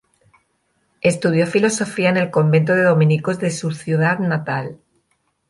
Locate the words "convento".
2.31-2.73